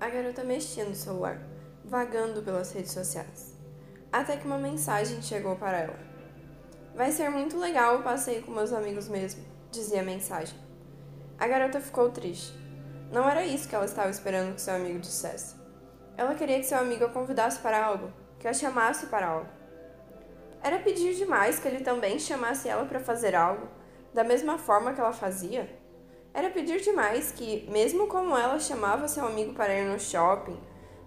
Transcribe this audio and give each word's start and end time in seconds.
A 0.00 0.08
garota 0.08 0.42
mexia 0.42 0.86
no 0.86 0.94
celular, 0.94 1.42
vagando 1.84 2.40
pelas 2.40 2.72
redes 2.72 2.90
sociais. 2.90 3.54
Até 4.10 4.38
que 4.38 4.46
uma 4.46 4.56
mensagem 4.56 5.20
chegou 5.20 5.56
para 5.56 5.76
ela. 5.76 5.98
Vai 6.94 7.12
ser 7.12 7.28
muito 7.28 7.58
legal 7.58 7.98
o 7.98 8.02
passeio 8.02 8.42
com 8.42 8.50
meus 8.50 8.72
amigos 8.72 9.08
mesmo, 9.08 9.44
dizia 9.70 10.00
a 10.00 10.02
mensagem. 10.02 10.58
A 11.38 11.46
garota 11.46 11.82
ficou 11.82 12.08
triste. 12.08 12.54
Não 13.12 13.28
era 13.28 13.44
isso 13.44 13.68
que 13.68 13.74
ela 13.74 13.84
estava 13.84 14.08
esperando 14.08 14.54
que 14.54 14.62
seu 14.62 14.74
amigo 14.74 14.98
dissesse. 15.00 15.54
Ela 16.16 16.34
queria 16.34 16.58
que 16.58 16.64
seu 16.64 16.78
amigo 16.78 17.04
a 17.04 17.10
convidasse 17.10 17.58
para 17.58 17.84
algo, 17.84 18.10
que 18.38 18.48
a 18.48 18.54
chamasse 18.54 19.04
para 19.08 19.26
algo. 19.26 19.50
Era 20.62 20.78
pedir 20.78 21.14
demais 21.14 21.58
que 21.58 21.68
ele 21.68 21.84
também 21.84 22.18
chamasse 22.18 22.70
ela 22.70 22.86
para 22.86 23.00
fazer 23.00 23.34
algo, 23.34 23.68
da 24.14 24.24
mesma 24.24 24.56
forma 24.56 24.94
que 24.94 25.00
ela 25.00 25.12
fazia? 25.12 25.78
Era 26.32 26.48
pedir 26.50 26.80
demais 26.80 27.32
que, 27.32 27.68
mesmo 27.70 28.06
como 28.06 28.36
ela 28.36 28.58
chamava 28.60 29.08
seu 29.08 29.26
amigo 29.26 29.52
para 29.54 29.74
ir 29.74 29.84
no 29.84 29.98
shopping, 29.98 30.58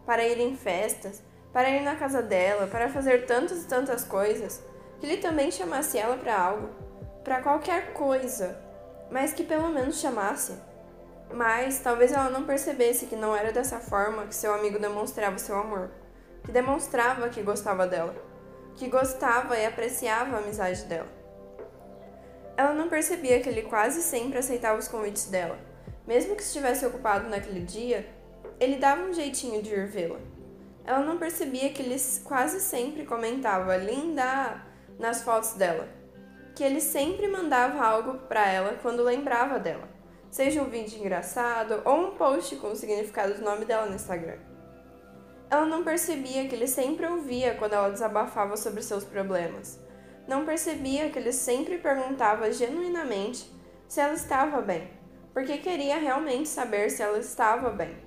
para 0.06 0.28
ir 0.28 0.40
em 0.40 0.56
festas, 0.56 1.24
para 1.54 1.70
ir 1.70 1.82
na 1.82 1.96
casa 1.96 2.22
dela, 2.22 2.68
para 2.68 2.90
fazer 2.90 3.26
tantas 3.26 3.64
e 3.64 3.68
tantas 3.68 4.04
coisas, 4.04 4.62
que 5.00 5.06
ele 5.06 5.18
também 5.18 5.50
chamasse 5.50 5.98
ela 5.98 6.18
para 6.18 6.38
algo, 6.38 6.70
para 7.24 7.42
qualquer 7.42 7.94
coisa, 7.94 8.60
mas 9.10 9.32
que 9.32 9.44
pelo 9.44 9.70
menos 9.70 10.00
chamasse. 10.00 10.54
Mas 11.32 11.80
talvez 11.80 12.12
ela 12.12 12.30
não 12.30 12.44
percebesse 12.44 13.06
que 13.06 13.16
não 13.16 13.36
era 13.36 13.52
dessa 13.52 13.80
forma 13.80 14.28
que 14.28 14.36
seu 14.36 14.54
amigo 14.54 14.78
demonstrava 14.78 15.38
seu 15.38 15.56
amor, 15.56 15.90
que 16.44 16.52
demonstrava 16.52 17.30
que 17.30 17.42
gostava 17.42 17.88
dela, 17.88 18.14
que 18.76 18.90
gostava 18.90 19.58
e 19.58 19.66
apreciava 19.66 20.36
a 20.36 20.40
amizade 20.40 20.84
dela. 20.84 21.23
Ela 22.56 22.74
não 22.74 22.90
percebia 22.90 23.40
que 23.40 23.50
ele 23.50 23.64
quase 23.64 24.02
sempre 24.02 24.38
aceitava 24.38 24.80
os 24.80 24.88
convites 24.88 25.26
dela. 25.26 25.58
Mesmo 26.06 26.36
que 26.36 26.44
estivesse 26.44 26.86
ocupado 26.86 27.30
naquele 27.30 27.62
dia, 27.62 28.08
ele 28.60 28.78
dava 28.78 29.04
um 29.04 29.14
jeitinho 29.14 29.62
de 29.62 29.72
ir 29.72 29.88
vê-la. 29.88 30.20
Ela 30.86 31.00
não 31.00 31.18
percebia 31.18 31.72
que 31.72 31.82
ele 31.82 31.96
quase 32.24 32.60
sempre 32.60 33.06
comentava 33.06 33.76
linda 33.78 34.62
nas 35.00 35.22
fotos 35.22 35.54
dela, 35.54 35.88
que 36.56 36.64
ele 36.64 36.82
sempre 36.82 37.28
mandava 37.28 37.84
algo 37.84 38.20
para 38.28 38.48
ela 38.48 38.78
quando 38.82 39.02
lembrava 39.02 39.58
dela 39.60 39.94
seja 40.34 40.64
um 40.64 40.70
vídeo 40.70 41.00
engraçado 41.00 41.84
ou 41.86 42.08
um 42.08 42.12
post 42.16 42.56
com 42.56 42.72
o 42.72 42.76
significado 42.76 43.36
do 43.36 43.44
nome 43.44 43.66
dela 43.66 43.86
no 43.86 43.94
Instagram. 43.94 44.40
Ela 45.48 45.68
não 45.68 45.84
percebia 45.84 46.48
que 46.48 46.56
ele 46.56 46.66
sempre 46.66 47.06
ouvia 47.06 47.54
quando 47.54 47.74
ela 47.74 47.92
desabafava 47.92 48.58
sobre 48.58 48.82
seus 48.82 49.04
problemas. 49.04 49.80
Não 50.28 50.46
percebia 50.46 51.10
que 51.10 51.20
ele 51.20 51.34
sempre 51.34 51.78
perguntava 51.78 52.52
genuinamente 52.52 53.52
se 53.88 54.00
ela 54.00 54.14
estava 54.14 54.62
bem, 54.62 54.90
porque 55.34 55.58
queria 55.58 55.98
realmente 55.98 56.48
saber 56.48 56.90
se 56.90 57.02
ela 57.02 57.18
estava 57.18 57.70
bem. 57.70 57.98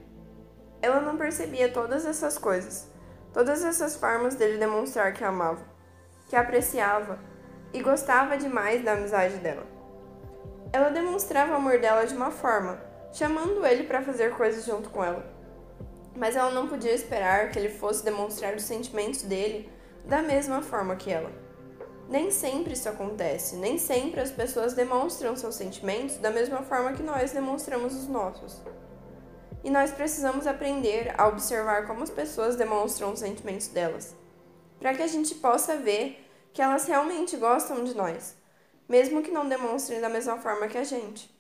Ela 0.80 1.00
não 1.00 1.16
percebia 1.16 1.70
todas 1.70 2.06
essas 2.06 2.38
coisas, 2.38 2.90
todas 3.32 3.62
essas 3.62 3.96
formas 3.96 4.34
dele 4.34 4.58
demonstrar 4.58 5.12
que 5.12 5.24
amava, 5.24 5.62
que 6.28 6.36
apreciava 6.36 7.18
e 7.72 7.82
gostava 7.82 8.38
demais 8.38 8.82
da 8.82 8.92
amizade 8.92 9.36
dela. 9.36 9.66
Ela 10.72 10.88
demonstrava 10.88 11.52
o 11.52 11.56
amor 11.56 11.78
dela 11.78 12.06
de 12.06 12.14
uma 12.14 12.30
forma, 12.30 12.80
chamando 13.12 13.64
ele 13.66 13.84
para 13.84 14.02
fazer 14.02 14.34
coisas 14.34 14.64
junto 14.64 14.88
com 14.88 15.04
ela. 15.04 15.24
Mas 16.16 16.34
ela 16.34 16.50
não 16.50 16.66
podia 16.66 16.92
esperar 16.92 17.50
que 17.50 17.58
ele 17.58 17.68
fosse 17.68 18.04
demonstrar 18.04 18.54
os 18.54 18.62
sentimentos 18.62 19.22
dele 19.22 19.70
da 20.04 20.22
mesma 20.22 20.62
forma 20.62 20.96
que 20.96 21.10
ela. 21.10 21.30
Nem 22.08 22.30
sempre 22.30 22.74
isso 22.74 22.88
acontece, 22.88 23.56
nem 23.56 23.78
sempre 23.78 24.20
as 24.20 24.30
pessoas 24.30 24.74
demonstram 24.74 25.36
seus 25.36 25.54
sentimentos 25.54 26.16
da 26.16 26.30
mesma 26.30 26.62
forma 26.62 26.92
que 26.92 27.02
nós 27.02 27.32
demonstramos 27.32 27.94
os 27.94 28.06
nossos. 28.06 28.62
E 29.64 29.70
nós 29.70 29.90
precisamos 29.90 30.46
aprender 30.46 31.12
a 31.18 31.26
observar 31.26 31.86
como 31.86 32.02
as 32.02 32.10
pessoas 32.10 32.54
demonstram 32.56 33.12
os 33.12 33.18
sentimentos 33.18 33.68
delas, 33.68 34.14
para 34.78 34.94
que 34.94 35.02
a 35.02 35.06
gente 35.06 35.34
possa 35.34 35.76
ver 35.76 36.24
que 36.52 36.62
elas 36.62 36.86
realmente 36.86 37.36
gostam 37.36 37.82
de 37.82 37.94
nós 37.94 38.36
mesmo 38.88 39.22
que 39.22 39.30
não 39.30 39.48
demonstrem 39.48 40.00
da 40.00 40.08
mesma 40.08 40.38
forma 40.38 40.68
que 40.68 40.78
a 40.78 40.84
gente. 40.84 41.34